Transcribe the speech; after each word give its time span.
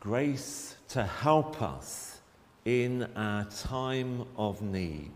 grace 0.00 0.76
to 0.88 1.02
help 1.02 1.60
us 1.60 2.20
in 2.64 3.08
our 3.16 3.44
time 3.44 4.24
of 4.36 4.62
need. 4.62 5.10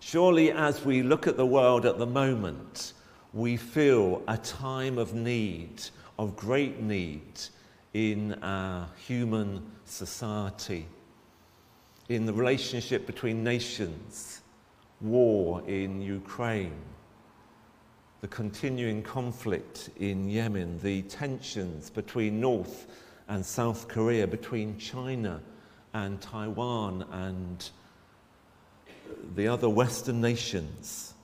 Surely, 0.00 0.50
as 0.50 0.84
we 0.84 1.02
look 1.02 1.26
at 1.26 1.36
the 1.36 1.44
world 1.46 1.84
at 1.84 1.98
the 1.98 2.06
moment, 2.06 2.94
we 3.32 3.56
feel 3.56 4.22
a 4.28 4.36
time 4.38 4.98
of 4.98 5.14
need, 5.14 5.82
of 6.18 6.36
great 6.36 6.80
need 6.80 7.40
in 7.92 8.34
our 8.42 8.88
human 9.06 9.62
society, 9.84 10.86
in 12.08 12.24
the 12.24 12.32
relationship 12.32 13.06
between 13.06 13.44
nations, 13.44 14.40
war 15.00 15.62
in 15.66 16.00
Ukraine, 16.00 16.82
the 18.20 18.28
continuing 18.28 19.02
conflict 19.02 19.90
in 19.98 20.28
Yemen, 20.28 20.78
the 20.82 21.02
tensions 21.02 21.88
between 21.88 22.40
North 22.40 22.86
and 23.28 23.44
South 23.44 23.88
Korea, 23.88 24.26
between 24.26 24.76
China 24.78 25.40
and 25.94 26.20
Taiwan 26.20 27.04
and 27.12 27.70
the 29.34 29.48
other 29.48 29.68
Western 29.68 30.20
nations, 30.20 31.14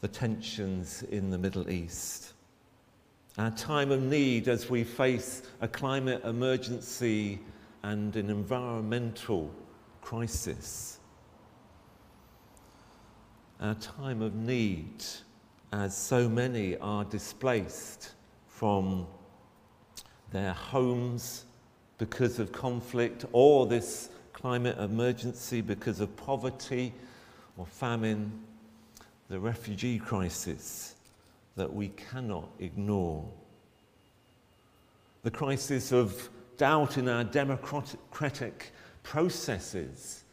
the 0.00 0.08
tensions 0.08 1.02
in 1.02 1.30
the 1.30 1.38
Middle 1.38 1.68
East. 1.70 2.32
Our 3.36 3.50
time 3.50 3.90
of 3.90 4.00
need 4.00 4.46
as 4.46 4.70
we 4.70 4.84
face 4.84 5.42
a 5.60 5.66
climate 5.66 6.24
emergency 6.24 7.40
and 7.82 8.14
an 8.14 8.30
environmental 8.30 9.50
crisis. 10.02 11.00
Our 13.64 13.74
time 13.76 14.20
of 14.20 14.34
need 14.34 15.02
as 15.72 15.96
so 15.96 16.28
many 16.28 16.76
are 16.76 17.02
displaced 17.02 18.12
from 18.46 19.06
their 20.32 20.52
homes 20.52 21.46
because 21.96 22.38
of 22.38 22.52
conflict 22.52 23.24
or 23.32 23.64
this 23.64 24.10
climate 24.34 24.76
emergency 24.78 25.62
because 25.62 26.00
of 26.00 26.14
poverty 26.14 26.92
or 27.56 27.64
famine, 27.64 28.38
the 29.30 29.40
refugee 29.40 29.98
crisis 29.98 30.96
that 31.56 31.72
we 31.72 31.88
cannot 31.88 32.50
ignore. 32.58 33.26
The 35.22 35.30
crisis 35.30 35.90
of 35.90 36.28
doubt 36.58 36.98
in 36.98 37.08
our 37.08 37.24
democratic 37.24 38.72
processes 39.02 40.23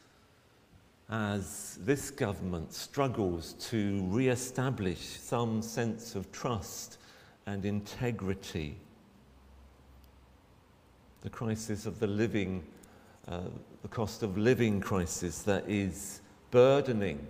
as 1.11 1.77
this 1.81 2.09
government 2.09 2.73
struggles 2.73 3.53
to 3.59 4.01
re 4.05 4.29
establish 4.29 4.99
some 4.99 5.61
sense 5.61 6.15
of 6.15 6.31
trust 6.31 6.97
and 7.45 7.65
integrity. 7.65 8.75
The 11.21 11.29
crisis 11.29 11.85
of 11.85 11.99
the 11.99 12.07
living 12.07 12.63
uh, 13.27 13.41
the 13.81 13.87
cost 13.87 14.23
of 14.23 14.37
living 14.37 14.79
crisis 14.79 15.43
that 15.43 15.63
is 15.67 16.21
burdening 16.49 17.25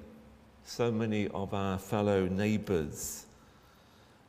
so 0.64 0.92
many 0.92 1.28
of 1.30 1.54
our 1.54 1.78
fellow 1.78 2.28
neighbours 2.28 3.26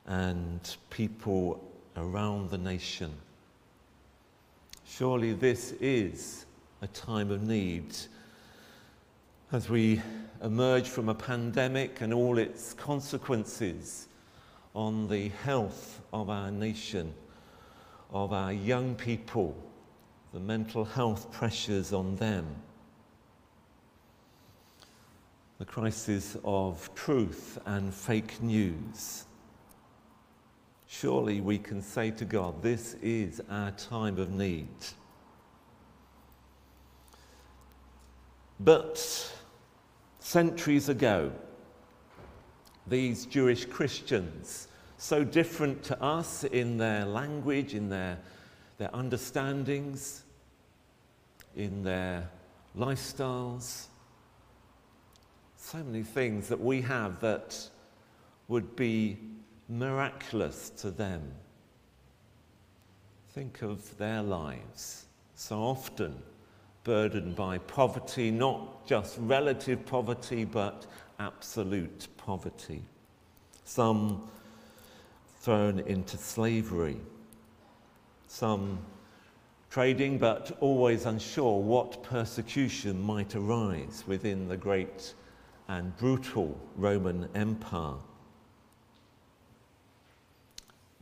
and 0.06 0.76
people 0.90 1.62
around 1.96 2.50
the 2.50 2.58
nation. 2.58 3.12
Surely 4.84 5.32
this 5.32 5.72
is 5.80 6.46
a 6.80 6.86
time 6.88 7.30
of 7.30 7.42
need 7.42 7.94
as 9.52 9.68
we 9.68 10.00
emerge 10.42 10.88
from 10.88 11.10
a 11.10 11.14
pandemic 11.14 12.00
and 12.00 12.14
all 12.14 12.38
its 12.38 12.72
consequences 12.72 14.08
on 14.74 15.06
the 15.08 15.28
health 15.44 16.00
of 16.10 16.30
our 16.30 16.50
nation, 16.50 17.12
of 18.10 18.32
our 18.32 18.52
young 18.52 18.94
people 18.94 19.54
the 20.32 20.40
mental 20.40 20.84
health 20.86 21.30
pressures 21.30 21.92
on 21.92 22.16
them, 22.16 22.46
the 25.58 25.64
crisis 25.64 26.36
of 26.42 26.90
truth 26.94 27.58
and 27.66 27.92
fake 27.92 28.42
news. 28.42 29.24
Surely 30.88 31.42
we 31.42 31.58
can 31.58 31.82
say 31.82 32.10
to 32.10 32.24
God, 32.24 32.62
This 32.62 32.94
is 33.02 33.42
our 33.50 33.70
time 33.72 34.18
of 34.18 34.30
need. 34.30 34.68
But 38.58 39.30
centuries 40.32 40.88
ago, 40.88 41.30
these 42.86 43.26
Jewish 43.26 43.66
Christians, 43.66 44.68
so 44.96 45.24
different 45.24 45.82
to 45.82 46.02
us 46.02 46.44
in 46.44 46.78
their 46.78 47.04
language, 47.04 47.74
in 47.74 47.90
their 47.90 48.18
their 48.78 48.88
understandings, 48.96 50.22
in 51.54 51.82
their 51.82 52.30
lifestyles. 52.74 53.88
So 55.58 55.78
many 55.84 56.02
things 56.02 56.48
that 56.48 56.58
we 56.58 56.80
have 56.80 57.20
that 57.20 57.68
would 58.48 58.74
be 58.74 59.18
miraculous 59.68 60.70
to 60.78 60.90
them. 60.90 61.30
Think 63.34 63.60
of 63.60 63.98
their 63.98 64.22
lives, 64.22 65.04
so 65.34 65.58
often 65.58 66.22
burdened 66.84 67.36
by 67.36 67.58
poverty, 67.58 68.30
not 68.30 68.86
just 68.86 69.16
relative 69.18 69.84
poverty, 69.86 70.44
but 70.44 70.86
absolute 71.18 72.08
poverty. 72.16 72.82
Some 73.64 74.28
thrown 75.40 75.80
into 75.80 76.16
slavery 76.16 76.98
some 78.32 78.78
trading, 79.68 80.16
but 80.16 80.56
always 80.60 81.04
unsure 81.04 81.60
what 81.60 82.02
persecution 82.02 82.98
might 83.00 83.36
arise 83.36 84.04
within 84.06 84.48
the 84.48 84.56
great 84.56 85.12
and 85.68 85.94
brutal 85.98 86.58
Roman 86.76 87.28
Empire. 87.34 87.96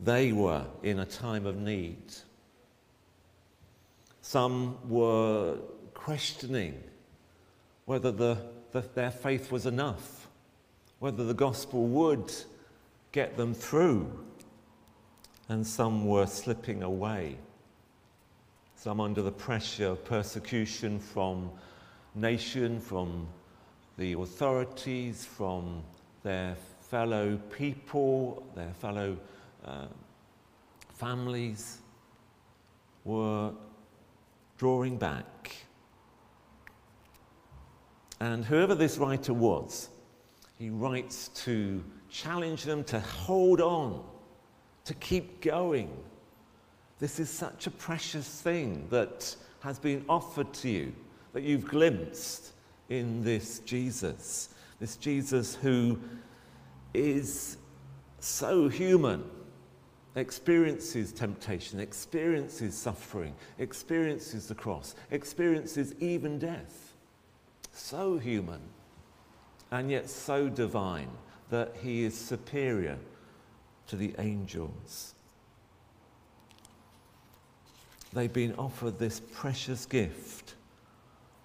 They 0.01 0.33
were 0.33 0.67
in 0.83 0.99
a 0.99 1.07
time 1.07 1.47
of 1.47 1.57
need. 1.57 2.03
Some 4.23 4.77
were 4.89 5.59
questioning 5.95 6.83
whether 7.87 8.13
the, 8.13 8.39
the, 8.73 8.81
their 8.95 9.11
faith 9.11 9.51
was 9.51 9.67
enough, 9.67 10.29
whether 10.99 11.25
the 11.25 11.35
gospel 11.35 11.87
would 11.87 12.33
get 13.13 13.37
them 13.37 13.55
through 13.55 14.25
and 15.49 15.67
some 15.67 16.07
were 16.07 16.27
slipping 16.27 16.83
away. 16.85 17.37
Some 18.77 19.01
under 19.01 19.21
the 19.21 19.33
pressure 19.33 19.89
of 19.89 20.05
persecution 20.05 21.01
from 21.01 21.51
nation, 22.15 22.81
from 22.81 23.27
the 23.99 24.13
authorities, 24.13 25.25
from 25.25 25.83
their 26.23 26.57
fellow 26.81 27.37
people, 27.51 28.47
their 28.55 28.73
fellow 28.75 29.19
uh, 29.65 29.87
families, 30.95 31.79
were 33.05 33.53
drawing 34.61 34.99
back. 34.99 35.57
And 38.21 38.45
whoever 38.45 38.75
this 38.75 38.99
writer 38.99 39.33
was, 39.33 39.89
he 40.59 40.69
writes 40.69 41.29
to 41.47 41.83
challenge 42.11 42.65
them 42.65 42.85
to 42.85 43.01
hold 43.01 43.63
on 43.63 44.05
to 44.85 44.93
keep 44.93 45.41
going. 45.41 45.91
This 46.99 47.19
is 47.19 47.31
such 47.31 47.69
a 47.69 47.71
precious 47.71 48.43
thing 48.43 48.87
that 48.91 49.35
has 49.61 49.79
been 49.79 50.05
offered 50.11 50.53
to 50.53 50.69
you, 50.69 50.93
that 51.33 51.43
you've 51.43 51.65
glimpsed 51.65 52.53
in 52.91 53.25
this 53.25 53.61
Jesus. 53.61 54.51
This 54.79 54.97
Jesus 54.97 55.55
who 55.55 55.99
is 56.93 57.57
so 58.19 58.69
human, 58.69 59.25
experiences 60.21 61.13
temptation, 61.13 61.81
experiences 61.81 62.77
suffering, 62.77 63.35
experiences 63.59 64.47
the 64.47 64.55
cross, 64.55 64.95
experiences 65.11 65.95
even 65.99 66.39
death. 66.39 66.95
So 67.73 68.19
human, 68.19 68.61
and 69.71 69.91
yet 69.91 70.11
so 70.11 70.49
divine 70.49 71.11
that 71.49 71.75
he 71.83 72.05
is 72.05 72.17
superior 72.17 72.99
to 73.89 73.97
the 73.97 74.15
angels. 74.19 75.15
They've 78.13 78.33
been 78.33 78.55
offered 78.57 78.99
this 78.99 79.21
precious 79.33 79.87
gift 79.87 80.55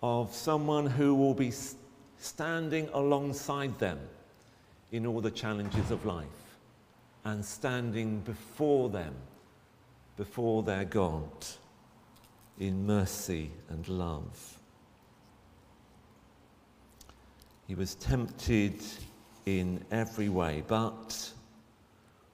of 0.04 0.34
someone 0.34 0.86
who 0.86 1.16
will 1.16 1.34
be 1.34 1.54
standing 2.20 2.90
alongside 2.94 3.78
them 3.80 4.00
in 4.92 5.06
all 5.06 5.22
the 5.22 5.32
challenges 5.32 5.92
of 5.92 6.06
life 6.06 6.45
and 7.26 7.44
standing 7.44 8.22
before 8.22 8.90
them, 8.90 9.14
before 10.16 10.64
their 10.64 10.86
God, 10.86 11.28
in 12.60 12.86
mercy 12.86 13.52
and 13.70 13.86
love. 13.90 14.60
He 17.68 17.76
was 17.76 17.96
tempted 17.96 18.80
in 19.46 19.84
every 19.92 20.30
way, 20.30 20.64
but 20.68 21.32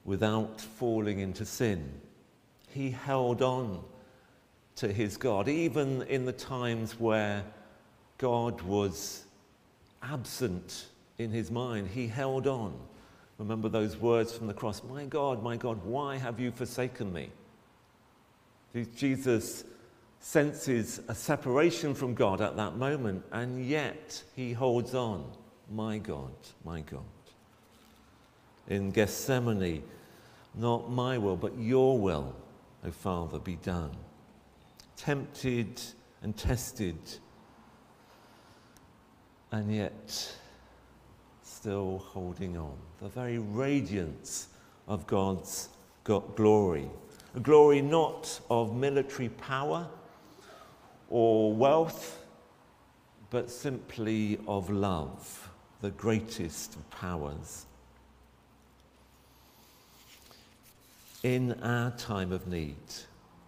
without 0.04 0.60
falling 0.60 1.20
into 1.20 1.44
sin. 1.44 2.00
he 2.68 2.90
held 2.90 3.42
on 3.42 3.82
to 4.76 4.90
his 4.90 5.16
God, 5.16 5.48
even 5.48 6.02
in 6.02 6.24
the 6.24 6.32
times 6.32 6.98
where 6.98 7.44
God 8.16 8.62
was 8.62 9.24
absent 10.02 10.86
in 11.18 11.30
his 11.30 11.50
mind. 11.50 11.88
He 11.88 12.06
held 12.06 12.46
on. 12.46 12.74
Remember 13.38 13.68
those 13.68 13.96
words 13.96 14.32
from 14.36 14.46
the 14.46 14.54
cross 14.54 14.82
My 14.88 15.04
God, 15.04 15.42
my 15.42 15.56
God, 15.56 15.82
why 15.84 16.16
have 16.16 16.38
you 16.38 16.50
forsaken 16.50 17.12
me? 17.12 17.30
Jesus 18.96 19.64
senses 20.20 21.00
a 21.08 21.14
separation 21.14 21.94
from 21.94 22.14
God 22.14 22.40
at 22.40 22.56
that 22.56 22.76
moment, 22.76 23.24
and 23.32 23.66
yet 23.66 24.22
he 24.34 24.52
holds 24.52 24.94
on. 24.94 25.24
My 25.70 25.98
God, 25.98 26.32
my 26.64 26.80
God. 26.80 27.00
In 28.68 28.90
Gethsemane, 28.90 29.82
not 30.54 30.90
my 30.90 31.18
will, 31.18 31.36
but 31.36 31.58
your 31.58 31.98
will, 31.98 32.34
O 32.86 32.90
Father, 32.90 33.38
be 33.38 33.56
done. 33.56 33.90
Tempted 34.96 35.80
and 36.22 36.36
tested, 36.36 36.96
and 39.50 39.74
yet 39.74 40.36
still 41.62 42.02
holding 42.08 42.56
on. 42.56 42.74
The 43.00 43.08
very 43.08 43.38
radiance 43.38 44.48
of 44.88 45.06
God's 45.06 45.68
glory. 46.02 46.90
A 47.36 47.38
glory 47.38 47.80
not 47.80 48.40
of 48.50 48.74
military 48.74 49.28
power 49.28 49.86
or 51.08 51.52
wealth, 51.52 52.18
but 53.30 53.48
simply 53.48 54.40
of 54.48 54.70
love, 54.70 55.50
the 55.80 55.90
greatest 55.90 56.74
of 56.74 56.90
powers. 56.90 57.66
In 61.22 61.52
our 61.62 61.92
time 61.92 62.32
of 62.32 62.48
need, 62.48 62.74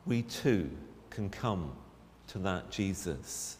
we 0.06 0.22
too 0.22 0.70
can 1.10 1.30
come 1.30 1.72
to 2.28 2.38
that 2.38 2.70
Jesus 2.70 3.56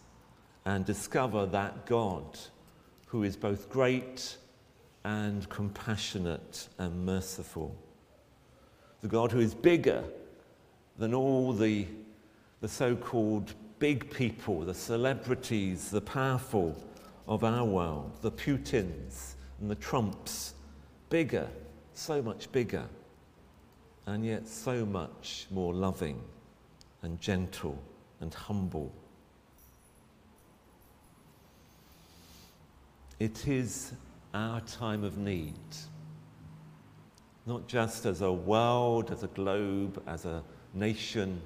and 0.65 0.85
discover 0.85 1.45
that 1.47 1.87
God 1.87 2.39
who 3.07 3.25
is 3.25 3.37
both 3.37 3.69
great 3.69 4.37
and 5.05 5.49
compassionate 5.51 6.69
and 6.79 7.05
merciful. 7.05 7.77
The 9.03 9.09
God 9.09 9.31
who 9.31 9.41
is 9.41 9.55
bigger 9.55 10.03
than 10.99 11.13
all 11.15 11.53
the, 11.53 11.87
the 12.61 12.69
so 12.69 12.97
called 12.97 13.53
big 13.79 14.11
people, 14.11 14.61
the 14.61 14.75
celebrities, 14.75 15.91
the 15.91 16.01
powerful 16.01 16.75
of 17.29 17.45
our 17.45 17.65
world, 17.65 18.13
the 18.23 18.31
Putins 18.31 19.35
and 19.61 19.71
the 19.71 19.75
Trumps. 19.75 20.55
Bigger, 21.11 21.49
so 21.93 22.23
much 22.23 22.51
bigger, 22.51 22.87
and 24.07 24.25
yet 24.25 24.49
so 24.49 24.87
much 24.87 25.47
more 25.51 25.75
loving 25.75 26.21
and 27.03 27.21
gentle 27.21 27.79
and 28.21 28.33
humble. 28.33 28.93
It 33.21 33.47
is 33.47 33.93
our 34.35 34.61
time 34.63 35.05
of 35.05 35.17
need. 35.17 35.55
Not 37.47 37.69
just 37.69 38.05
as 38.05 38.21
a 38.21 38.33
world, 38.33 39.11
as 39.11 39.23
a 39.23 39.29
globe, 39.29 40.03
as 40.07 40.25
a 40.25 40.43
nation, 40.75 41.41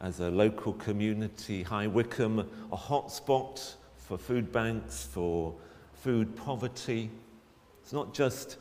as 0.00 0.20
a 0.20 0.30
local 0.30 0.72
community, 0.74 1.62
High 1.62 1.86
Wycombe, 1.86 2.40
a 2.72 2.76
hotspot 2.76 3.74
for 3.96 4.18
food 4.18 4.50
banks, 4.50 5.08
for 5.10 5.54
food 5.94 6.34
poverty. 6.36 7.08
It's 7.82 7.92
not 7.92 8.12
just 8.12 8.56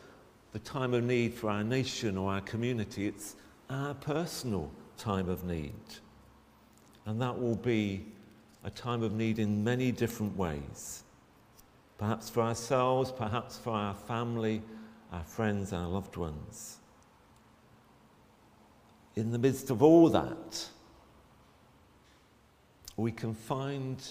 the 0.53 0.59
time 0.59 0.93
of 0.93 1.03
need 1.03 1.33
for 1.33 1.49
our 1.49 1.63
nation 1.63 2.17
or 2.17 2.31
our 2.31 2.41
community, 2.41 3.07
it's 3.07 3.35
our 3.69 3.95
personal 3.95 4.69
time 4.97 5.27
of 5.27 5.43
need. 5.43 5.73
And 7.05 7.19
that 7.21 7.39
will 7.39 7.55
be 7.55 8.05
a 8.63 8.69
time 8.69 9.01
of 9.01 9.13
need 9.13 9.39
in 9.39 9.63
many 9.63 9.91
different 9.91 10.37
ways 10.37 11.03
perhaps 12.01 12.31
for 12.31 12.41
ourselves, 12.41 13.11
perhaps 13.11 13.59
for 13.59 13.73
our 13.73 13.93
family, 13.93 14.63
our 15.11 15.23
friends, 15.23 15.71
our 15.71 15.87
loved 15.87 16.17
ones. 16.17 16.77
In 19.15 19.31
the 19.31 19.37
midst 19.37 19.69
of 19.69 19.83
all 19.83 20.09
that, 20.09 20.67
we 22.97 23.11
can 23.11 23.35
find 23.35 24.01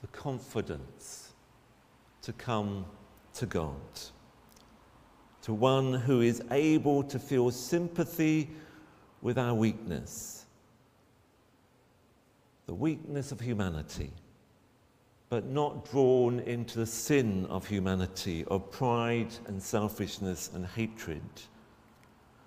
the 0.00 0.06
confidence 0.06 1.32
to 2.22 2.32
come 2.32 2.86
to 3.34 3.44
God, 3.44 3.76
to 5.42 5.52
one 5.52 5.92
who 5.92 6.22
is 6.22 6.42
able 6.50 7.02
to 7.02 7.18
feel 7.18 7.50
sympathy 7.50 8.48
with 9.20 9.36
our 9.36 9.52
weakness, 9.52 10.46
the 12.64 12.74
weakness 12.74 13.32
of 13.32 13.40
humanity 13.40 14.12
but 15.32 15.46
not 15.46 15.90
drawn 15.90 16.40
into 16.40 16.78
the 16.78 16.84
sin 16.84 17.46
of 17.46 17.66
humanity, 17.66 18.44
of 18.48 18.70
pride 18.70 19.32
and 19.46 19.62
selfishness 19.62 20.50
and 20.52 20.66
hatred. 20.66 21.22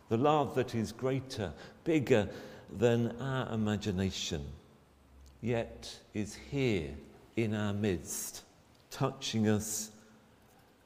The 0.09 0.17
love 0.17 0.53
that 0.53 0.75
is 0.75 0.91
greater, 0.91 1.51
bigger 1.83 2.29
than 2.77 3.19
our 3.19 3.51
imagination, 3.51 4.45
yet 5.41 5.99
is 6.13 6.35
here 6.51 6.91
in 7.35 7.55
our 7.55 7.73
midst, 7.73 8.43
touching 8.91 9.47
us 9.47 9.89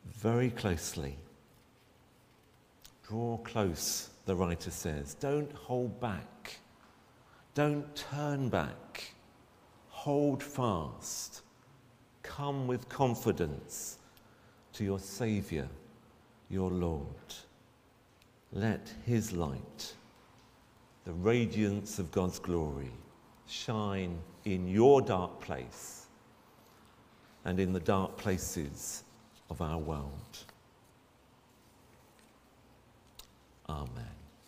very 0.06 0.52
closely. 0.52 1.18
Draw 3.10 3.40
close, 3.40 4.10
the 4.26 4.38
writer 4.38 4.72
says. 4.72 5.16
Don't 5.16 5.52
hold 5.52 6.00
back. 6.00 6.60
Don't 7.56 7.94
turn 7.94 8.48
back. 8.48 9.16
Hold 9.90 10.42
fast 10.42 11.42
Come 12.30 12.68
with 12.68 12.88
confidence 12.90 13.98
to 14.74 14.84
your 14.84 15.00
Saviour, 15.00 15.68
your 16.48 16.70
Lord. 16.70 17.08
Let 18.54 18.88
His 19.04 19.34
light, 19.34 19.94
the 21.06 21.12
radiance 21.12 21.98
of 21.98 22.12
God's 22.12 22.38
glory, 22.38 22.92
shine 23.48 24.20
in 24.46 24.68
your 24.68 25.02
dark 25.02 25.42
place 25.42 26.06
and 27.46 27.60
in 27.60 27.74
the 27.74 27.80
dark 27.80 28.16
places 28.16 29.04
of 29.50 29.60
our 29.60 29.80
world. 29.80 30.38
Amen. 33.68 34.19